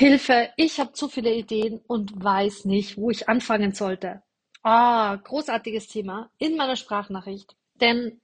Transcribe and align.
Hilfe, 0.00 0.48
ich 0.56 0.80
habe 0.80 0.94
zu 0.94 1.10
viele 1.10 1.30
Ideen 1.34 1.78
und 1.86 2.24
weiß 2.24 2.64
nicht, 2.64 2.96
wo 2.96 3.10
ich 3.10 3.28
anfangen 3.28 3.74
sollte. 3.74 4.22
Ah, 4.62 5.16
großartiges 5.16 5.88
Thema 5.88 6.30
in 6.38 6.56
meiner 6.56 6.76
Sprachnachricht. 6.76 7.54
Denn, 7.74 8.18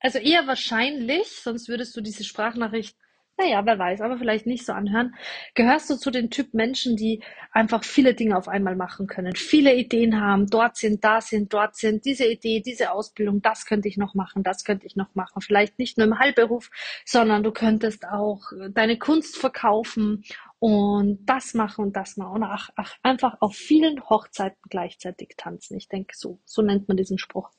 also 0.00 0.18
eher 0.18 0.48
wahrscheinlich, 0.48 1.28
sonst 1.40 1.68
würdest 1.68 1.96
du 1.96 2.00
diese 2.00 2.24
Sprachnachricht 2.24 2.96
naja, 3.36 3.66
wer 3.66 3.78
weiß, 3.78 4.00
aber 4.00 4.16
vielleicht 4.16 4.46
nicht 4.46 4.64
so 4.64 4.72
anhören. 4.72 5.14
Gehörst 5.54 5.90
du 5.90 5.96
zu 5.96 6.10
den 6.10 6.30
Typ 6.30 6.54
Menschen, 6.54 6.96
die 6.96 7.22
einfach 7.50 7.82
viele 7.82 8.14
Dinge 8.14 8.36
auf 8.36 8.48
einmal 8.48 8.76
machen 8.76 9.06
können, 9.06 9.34
viele 9.34 9.74
Ideen 9.74 10.20
haben, 10.20 10.46
dort 10.46 10.76
sind, 10.76 11.02
da 11.02 11.20
sind, 11.20 11.52
dort 11.52 11.74
sind, 11.74 12.04
diese 12.04 12.26
Idee, 12.26 12.60
diese 12.60 12.92
Ausbildung, 12.92 13.42
das 13.42 13.66
könnte 13.66 13.88
ich 13.88 13.96
noch 13.96 14.14
machen, 14.14 14.44
das 14.44 14.64
könnte 14.64 14.86
ich 14.86 14.94
noch 14.94 15.14
machen. 15.14 15.42
Vielleicht 15.42 15.78
nicht 15.78 15.98
nur 15.98 16.06
im 16.06 16.18
Heilberuf, 16.18 16.70
sondern 17.04 17.42
du 17.42 17.50
könntest 17.50 18.06
auch 18.06 18.42
deine 18.70 18.98
Kunst 18.98 19.36
verkaufen 19.36 20.24
und 20.60 21.26
das 21.26 21.54
machen 21.54 21.84
und 21.86 21.96
das 21.96 22.16
machen 22.16 22.36
und 22.36 22.42
ach, 22.44 22.70
ach, 22.76 22.94
einfach 23.02 23.36
auf 23.40 23.54
vielen 23.54 24.08
Hochzeiten 24.08 24.60
gleichzeitig 24.70 25.34
tanzen. 25.36 25.76
Ich 25.76 25.88
denke, 25.88 26.14
so, 26.16 26.38
so 26.44 26.62
nennt 26.62 26.88
man 26.88 26.96
diesen 26.96 27.18
Spruch. 27.18 27.50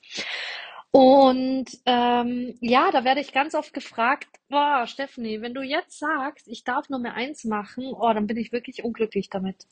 Und 0.95 1.65
ähm, 1.85 2.55
ja, 2.61 2.89
da 2.89 3.03
werde 3.03 3.19
ich 3.19 3.33
ganz 3.33 3.53
oft 3.53 3.73
gefragt, 3.73 4.29
boah, 4.47 4.87
Stephanie, 4.87 5.41
wenn 5.41 5.53
du 5.53 5.61
jetzt 5.61 5.99
sagst, 5.99 6.47
ich 6.47 6.63
darf 6.63 6.87
nur 6.87 6.99
mehr 6.99 7.15
eins 7.15 7.43
machen, 7.43 7.91
oh, 7.93 8.13
dann 8.13 8.27
bin 8.27 8.37
ich 8.37 8.53
wirklich 8.53 8.81
unglücklich 8.81 9.29
damit. 9.29 9.67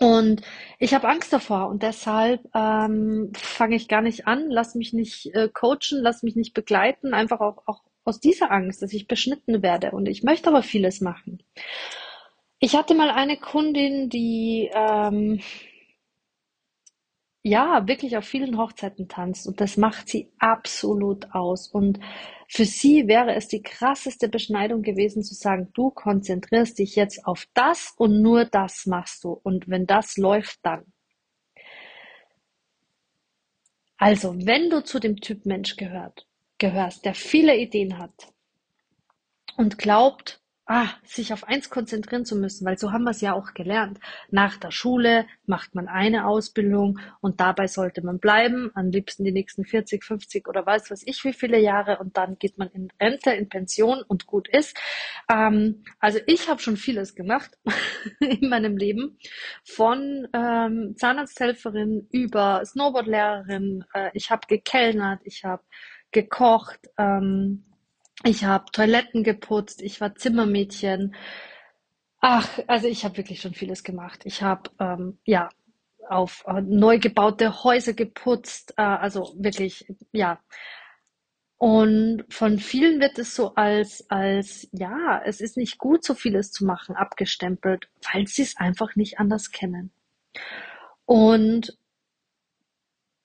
Und 0.00 0.42
ich 0.80 0.92
habe 0.92 1.06
Angst 1.06 1.32
davor 1.32 1.68
und 1.68 1.84
deshalb 1.84 2.40
ähm, 2.52 3.30
fange 3.36 3.76
ich 3.76 3.86
gar 3.86 4.02
nicht 4.02 4.26
an, 4.26 4.50
lass 4.50 4.74
mich 4.74 4.92
nicht 4.92 5.32
äh, 5.36 5.48
coachen, 5.48 6.00
lass 6.00 6.24
mich 6.24 6.34
nicht 6.34 6.52
begleiten, 6.52 7.14
einfach 7.14 7.38
auch, 7.38 7.62
auch 7.66 7.84
aus 8.02 8.18
dieser 8.18 8.50
Angst, 8.50 8.82
dass 8.82 8.92
ich 8.92 9.06
beschnitten 9.06 9.62
werde. 9.62 9.92
Und 9.92 10.08
ich 10.08 10.24
möchte 10.24 10.48
aber 10.48 10.64
vieles 10.64 11.00
machen. 11.00 11.44
Ich 12.58 12.74
hatte 12.74 12.96
mal 12.96 13.10
eine 13.10 13.36
Kundin, 13.36 14.08
die 14.08 14.68
ähm, 14.74 15.40
ja, 17.46 17.86
wirklich 17.86 18.16
auf 18.16 18.24
vielen 18.24 18.56
Hochzeiten 18.56 19.06
tanzt 19.06 19.46
und 19.46 19.60
das 19.60 19.76
macht 19.76 20.08
sie 20.08 20.32
absolut 20.38 21.34
aus. 21.34 21.68
Und 21.68 22.00
für 22.48 22.64
sie 22.64 23.06
wäre 23.06 23.34
es 23.34 23.48
die 23.48 23.62
krasseste 23.62 24.28
Beschneidung 24.30 24.80
gewesen 24.80 25.22
zu 25.22 25.34
sagen, 25.34 25.68
du 25.74 25.90
konzentrierst 25.90 26.78
dich 26.78 26.96
jetzt 26.96 27.26
auf 27.26 27.46
das 27.52 27.92
und 27.98 28.22
nur 28.22 28.46
das 28.46 28.86
machst 28.86 29.24
du. 29.24 29.32
Und 29.42 29.68
wenn 29.68 29.86
das 29.86 30.16
läuft, 30.16 30.60
dann. 30.62 30.86
Also, 33.98 34.34
wenn 34.46 34.70
du 34.70 34.82
zu 34.82 34.98
dem 34.98 35.16
Typ 35.16 35.44
Mensch 35.44 35.76
gehört, 35.76 36.26
gehörst, 36.56 37.04
der 37.04 37.14
viele 37.14 37.56
Ideen 37.58 37.98
hat 37.98 38.32
und 39.58 39.76
glaubt, 39.76 40.40
ah, 40.66 40.88
sich 41.04 41.32
auf 41.32 41.44
eins 41.44 41.68
konzentrieren 41.68 42.24
zu 42.24 42.36
müssen, 42.36 42.64
weil 42.64 42.78
so 42.78 42.92
haben 42.92 43.04
wir 43.04 43.10
es 43.10 43.20
ja 43.20 43.34
auch 43.34 43.52
gelernt. 43.54 43.98
Nach 44.30 44.56
der 44.56 44.70
Schule 44.70 45.26
macht 45.46 45.74
man 45.74 45.88
eine 45.88 46.26
Ausbildung 46.26 46.98
und 47.20 47.40
dabei 47.40 47.66
sollte 47.66 48.02
man 48.02 48.18
bleiben, 48.18 48.70
am 48.74 48.90
liebsten 48.90 49.24
die 49.24 49.32
nächsten 49.32 49.64
40, 49.64 50.04
50 50.04 50.48
oder 50.48 50.64
weiß 50.64 50.90
was 50.90 51.02
ich 51.06 51.22
wie 51.24 51.32
viele 51.32 51.58
Jahre 51.58 51.98
und 51.98 52.16
dann 52.16 52.38
geht 52.38 52.58
man 52.58 52.68
in 52.68 52.88
Rente, 53.00 53.32
in 53.32 53.48
Pension 53.48 54.02
und 54.06 54.26
gut 54.26 54.48
ist. 54.48 54.76
Ähm, 55.30 55.84
also 55.98 56.18
ich 56.26 56.48
habe 56.48 56.60
schon 56.60 56.76
vieles 56.76 57.14
gemacht 57.14 57.58
in 58.20 58.48
meinem 58.48 58.76
Leben, 58.76 59.18
von 59.64 60.28
ähm, 60.32 60.94
Zahnarzthelferin 60.96 62.08
über 62.10 62.64
Snowboardlehrerin, 62.64 63.84
äh, 63.92 64.10
ich 64.14 64.30
habe 64.30 64.46
gekellnert, 64.48 65.20
ich 65.24 65.44
habe 65.44 65.62
gekocht, 66.10 66.80
ähm, 66.96 67.64
ich 68.24 68.44
habe 68.44 68.64
Toiletten 68.72 69.22
geputzt, 69.22 69.82
ich 69.82 70.00
war 70.00 70.14
Zimmermädchen. 70.14 71.14
Ach, 72.20 72.48
also 72.66 72.88
ich 72.88 73.04
habe 73.04 73.18
wirklich 73.18 73.40
schon 73.40 73.54
vieles 73.54 73.84
gemacht. 73.84 74.22
Ich 74.24 74.42
habe 74.42 74.70
ähm, 74.80 75.18
ja 75.24 75.50
auf 76.08 76.44
äh, 76.46 76.60
neu 76.62 76.98
gebaute 76.98 77.64
Häuser 77.64 77.92
geputzt, 77.92 78.74
äh, 78.76 78.82
also 78.82 79.34
wirklich 79.36 79.86
ja. 80.12 80.40
Und 81.56 82.24
von 82.30 82.58
vielen 82.58 83.00
wird 83.00 83.18
es 83.18 83.34
so 83.34 83.54
als 83.54 84.10
als 84.10 84.68
ja, 84.72 85.22
es 85.24 85.40
ist 85.40 85.56
nicht 85.56 85.78
gut, 85.78 86.04
so 86.04 86.14
vieles 86.14 86.50
zu 86.50 86.64
machen, 86.64 86.96
abgestempelt, 86.96 87.88
weil 88.12 88.26
sie 88.26 88.42
es 88.42 88.56
einfach 88.56 88.96
nicht 88.96 89.18
anders 89.18 89.50
kennen. 89.50 89.92
Und 91.06 91.76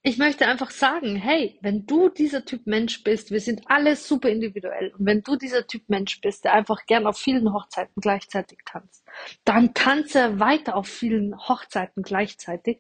ich 0.10 0.18
möchte 0.18 0.48
einfach 0.48 0.72
sagen, 0.72 1.16
hey, 1.16 1.60
wenn 1.62 1.86
du 1.86 2.10
dieser 2.10 2.44
Typ 2.44 2.66
Mensch 2.66 3.04
bist, 3.04 3.30
wir 3.30 3.40
sind 3.40 3.62
alle 3.68 3.96
super 3.96 4.30
individuell. 4.30 4.92
Und 4.98 5.06
wenn 5.06 5.22
du 5.22 5.36
dieser 5.36 5.68
Typ 5.68 5.88
Mensch 5.88 6.20
bist, 6.20 6.46
der 6.46 6.54
einfach 6.54 6.88
gern 6.88 7.06
auf 7.06 7.20
vielen 7.20 7.54
Hochzeiten 7.54 8.02
gleichzeitig 8.02 8.58
tanzt, 8.66 9.06
dann 9.46 9.76
tanze 9.76 10.40
weiter 10.40 10.76
auf 10.76 10.88
vielen 10.88 11.38
Hochzeiten 11.38 12.02
gleichzeitig. 12.02 12.80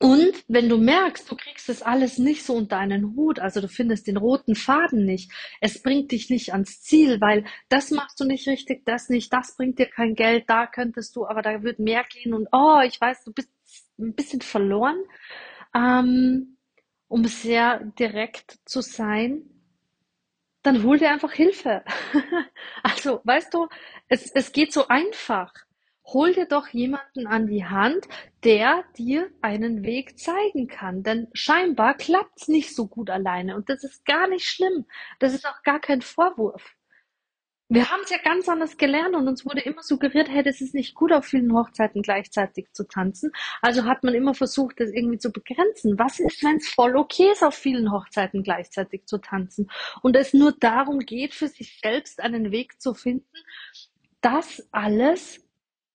Und 0.00 0.44
wenn 0.48 0.68
du 0.68 0.76
merkst, 0.76 1.30
du 1.30 1.36
kriegst 1.36 1.68
das 1.68 1.82
alles 1.82 2.18
nicht 2.18 2.44
so 2.44 2.54
unter 2.54 2.78
einen 2.78 3.14
Hut, 3.14 3.38
also 3.38 3.60
du 3.60 3.68
findest 3.68 4.08
den 4.08 4.16
roten 4.16 4.56
Faden 4.56 5.04
nicht, 5.04 5.30
es 5.60 5.80
bringt 5.80 6.10
dich 6.10 6.28
nicht 6.28 6.52
ans 6.52 6.82
Ziel, 6.82 7.20
weil 7.20 7.44
das 7.68 7.92
machst 7.92 8.18
du 8.18 8.24
nicht 8.24 8.48
richtig, 8.48 8.84
das 8.84 9.08
nicht, 9.08 9.32
das 9.32 9.54
bringt 9.56 9.78
dir 9.78 9.86
kein 9.86 10.16
Geld, 10.16 10.50
da 10.50 10.66
könntest 10.66 11.14
du, 11.14 11.28
aber 11.28 11.42
da 11.42 11.62
wird 11.62 11.78
mehr 11.78 12.02
gehen 12.02 12.34
und 12.34 12.48
oh, 12.50 12.80
ich 12.84 13.00
weiß, 13.00 13.22
du 13.22 13.32
bist 13.32 13.48
ein 14.00 14.14
bisschen 14.14 14.40
verloren, 14.40 14.96
ähm, 15.74 16.56
um 17.08 17.24
sehr 17.26 17.80
direkt 17.98 18.58
zu 18.64 18.80
sein, 18.80 19.42
dann 20.62 20.82
hol 20.84 20.98
dir 20.98 21.10
einfach 21.10 21.32
Hilfe. 21.32 21.84
also, 22.82 23.20
weißt 23.24 23.52
du, 23.54 23.68
es, 24.08 24.30
es 24.32 24.52
geht 24.52 24.72
so 24.72 24.88
einfach. 24.88 25.52
Hol 26.04 26.34
dir 26.34 26.46
doch 26.46 26.68
jemanden 26.68 27.26
an 27.26 27.46
die 27.46 27.64
Hand, 27.64 28.08
der 28.44 28.84
dir 28.96 29.30
einen 29.40 29.84
Weg 29.84 30.18
zeigen 30.18 30.66
kann. 30.68 31.02
Denn 31.02 31.28
scheinbar 31.32 31.94
klappt's 31.94 32.48
nicht 32.48 32.74
so 32.74 32.86
gut 32.86 33.10
alleine. 33.10 33.56
Und 33.56 33.68
das 33.68 33.84
ist 33.84 34.04
gar 34.04 34.28
nicht 34.28 34.46
schlimm. 34.46 34.86
Das 35.20 35.32
ist 35.34 35.46
auch 35.46 35.62
gar 35.62 35.80
kein 35.80 36.02
Vorwurf. 36.02 36.74
Wir 37.72 37.90
haben 37.90 38.02
es 38.04 38.10
ja 38.10 38.18
ganz 38.22 38.50
anders 38.50 38.76
gelernt 38.76 39.16
und 39.16 39.26
uns 39.26 39.46
wurde 39.46 39.62
immer 39.62 39.82
suggeriert, 39.82 40.28
hey, 40.28 40.42
das 40.42 40.60
ist 40.60 40.74
nicht 40.74 40.94
gut, 40.94 41.10
auf 41.10 41.24
vielen 41.24 41.54
Hochzeiten 41.54 42.02
gleichzeitig 42.02 42.66
zu 42.74 42.86
tanzen. 42.86 43.32
Also 43.62 43.84
hat 43.86 44.04
man 44.04 44.12
immer 44.12 44.34
versucht, 44.34 44.78
das 44.78 44.90
irgendwie 44.90 45.16
zu 45.16 45.32
begrenzen. 45.32 45.98
Was 45.98 46.20
ist, 46.20 46.44
wenn 46.44 46.56
es 46.56 46.68
voll 46.68 46.98
okay 46.98 47.30
ist, 47.32 47.42
auf 47.42 47.54
vielen 47.54 47.90
Hochzeiten 47.90 48.42
gleichzeitig 48.42 49.06
zu 49.06 49.16
tanzen? 49.16 49.70
Und 50.02 50.16
es 50.16 50.34
nur 50.34 50.52
darum 50.52 50.98
geht, 50.98 51.32
für 51.32 51.48
sich 51.48 51.80
selbst 51.82 52.20
einen 52.20 52.50
Weg 52.50 52.78
zu 52.78 52.92
finden, 52.92 53.38
das 54.20 54.68
alles 54.70 55.40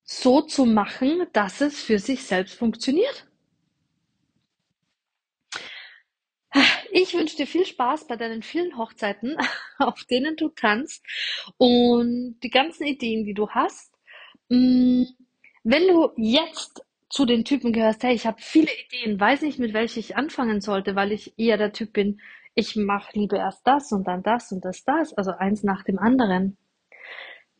so 0.01 0.41
zu 0.41 0.65
machen, 0.65 1.27
dass 1.31 1.61
es 1.61 1.79
für 1.79 1.99
sich 1.99 2.23
selbst 2.23 2.55
funktioniert. 2.55 3.27
Ich 6.99 7.13
wünsche 7.13 7.37
dir 7.37 7.45
viel 7.45 7.63
Spaß 7.63 8.07
bei 8.07 8.15
deinen 8.15 8.41
vielen 8.41 8.75
Hochzeiten, 8.75 9.37
auf 9.77 10.03
denen 10.05 10.35
du 10.35 10.49
tanzt 10.49 11.05
und 11.57 12.39
die 12.41 12.49
ganzen 12.49 12.87
Ideen, 12.87 13.23
die 13.23 13.35
du 13.35 13.51
hast. 13.51 13.93
Mm, 14.49 15.03
wenn 15.63 15.87
du 15.87 16.09
jetzt 16.15 16.81
zu 17.07 17.27
den 17.27 17.45
Typen 17.45 17.71
gehörst, 17.71 18.01
hey, 18.01 18.15
ich 18.15 18.25
habe 18.25 18.41
viele 18.41 18.71
Ideen, 18.87 19.19
weiß 19.19 19.43
nicht, 19.43 19.59
mit 19.59 19.75
welchen 19.75 19.99
ich 19.99 20.17
anfangen 20.17 20.59
sollte, 20.59 20.95
weil 20.95 21.11
ich 21.11 21.37
eher 21.37 21.57
der 21.57 21.71
Typ 21.71 21.93
bin, 21.93 22.19
ich 22.55 22.75
mache 22.75 23.11
lieber 23.13 23.37
erst 23.37 23.67
das 23.67 23.91
und 23.91 24.07
dann 24.07 24.23
das 24.23 24.51
und 24.51 24.65
das, 24.65 24.83
das, 24.83 25.13
also 25.13 25.33
eins 25.33 25.61
nach 25.61 25.83
dem 25.83 25.99
anderen. 25.99 26.57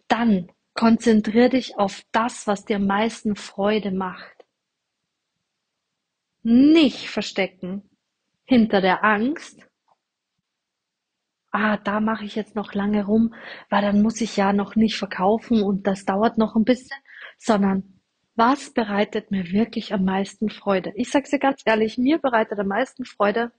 Dann 0.08 0.52
konzentrier 0.74 1.50
dich 1.50 1.78
auf 1.78 2.02
das, 2.12 2.48
was 2.48 2.66
dir 2.66 2.78
am 2.78 2.88
meisten 2.88 3.36
Freude 3.36 3.92
macht. 3.92 4.34
Nicht 6.42 7.10
verstecken, 7.10 7.88
hinter 8.48 8.82
der 8.82 9.04
Angst, 9.04 9.68
ah, 11.52 11.78
da 11.78 12.00
mache 12.00 12.26
ich 12.26 12.36
jetzt 12.36 12.56
noch 12.56 12.74
lange 12.74 13.06
rum, 13.06 13.34
weil 13.70 13.82
dann 13.82 14.02
muss 14.02 14.22
ich 14.22 14.38
ja 14.38 14.54
noch 14.54 14.76
nicht 14.76 14.98
verkaufen 14.98 15.62
und 15.62 15.86
das 15.86 16.06
dauert 16.06 16.38
noch 16.38 16.56
ein 16.56 16.64
bisschen, 16.64 16.98
sondern 17.38 18.02
was 18.36 18.72
bereitet 18.74 19.32
mir 19.32 19.52
wirklich 19.52 19.94
am 19.94 20.06
meisten 20.06 20.50
Freude? 20.50 20.94
Ich 20.96 21.10
sage 21.12 21.30
dir 21.30 21.40
ganz 21.40 21.62
ehrlich, 21.66 21.98
mir 21.98 22.20
bereitet 22.20 22.60
am 22.60 22.68
meisten 22.68 23.04
Freude, 23.04 23.52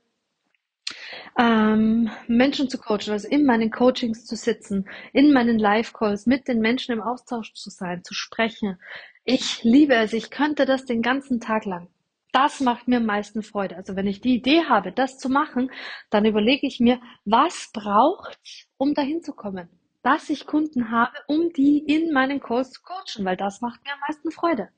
ähm, 1.38 2.11
Menschen 2.26 2.70
zu 2.70 2.79
coachen, 2.79 3.12
also 3.12 3.29
in 3.29 3.44
meinen 3.44 3.70
Coachings 3.70 4.25
zu 4.25 4.37
sitzen, 4.37 4.88
in 5.12 5.32
meinen 5.32 5.58
Live-Calls 5.58 6.26
mit 6.26 6.49
den 6.49 6.61
Menschen 6.61 6.93
im 6.93 7.02
Austausch 7.02 7.52
zu 7.52 7.69
sein, 7.69 8.05
zu 8.05 8.14
sprechen. 8.14 8.79
Ich 9.25 9.62
liebe 9.64 9.94
es, 9.96 10.14
ich 10.14 10.31
könnte 10.31 10.64
das 10.64 10.87
den 10.87 11.02
ganzen 11.02 11.41
Tag 11.41 11.67
lang 11.67 11.88
das 12.38 12.61
macht 12.61 12.87
mir 12.87 12.99
am 12.99 13.06
meisten 13.06 13.43
Freude. 13.43 13.75
Also 13.75 13.96
wenn 13.96 14.06
ich 14.06 14.20
die 14.20 14.37
Idee 14.37 14.64
habe, 14.69 14.93
das 14.93 15.19
zu 15.19 15.29
machen, 15.29 15.73
dann 16.08 16.25
überlege 16.25 16.69
ich 16.69 16.79
mir, 16.79 17.00
was 17.25 17.70
braucht, 17.73 18.38
um 18.76 18.94
dahin 18.94 19.23
zu 19.25 19.32
kommen? 19.32 19.69
Dass 20.05 20.31
ich 20.31 20.46
Kunden 20.46 20.93
habe, 20.93 21.17
um 21.26 21.52
die 21.52 21.79
in 21.79 22.12
meinen 22.12 22.38
Calls 22.38 22.70
zu 22.70 22.81
coachen, 22.82 23.25
weil 23.25 23.37
das 23.37 23.61
macht 23.61 23.82
mir 23.85 23.93
am 23.93 23.99
meisten 24.06 24.31
Freude. 24.31 24.69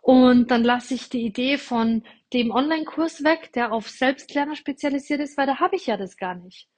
Und 0.00 0.50
dann 0.50 0.64
lasse 0.64 0.94
ich 0.94 1.10
die 1.10 1.26
Idee 1.26 1.58
von 1.58 2.02
dem 2.32 2.52
Online-Kurs 2.52 3.22
weg, 3.22 3.52
der 3.52 3.72
auf 3.72 3.90
Selbstlerner 3.90 4.56
spezialisiert 4.56 5.20
ist, 5.20 5.36
weil 5.36 5.46
da 5.46 5.58
habe 5.60 5.76
ich 5.76 5.86
ja 5.86 5.98
das 5.98 6.16
gar 6.16 6.34
nicht. 6.34 6.70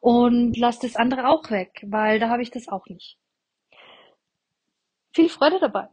Und 0.00 0.56
lasse 0.56 0.86
das 0.86 0.96
andere 0.96 1.28
auch 1.28 1.50
weg, 1.50 1.84
weil 1.86 2.18
da 2.20 2.30
habe 2.30 2.40
ich 2.40 2.50
das 2.50 2.68
auch 2.68 2.86
nicht. 2.86 3.18
Viel 5.14 5.28
Freude 5.28 5.58
dabei! 5.60 5.88